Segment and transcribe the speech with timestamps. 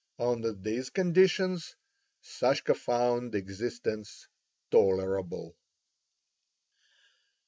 [0.17, 1.75] On these conditions
[2.23, 4.27] Sashka found existence
[4.71, 5.55] tolerable.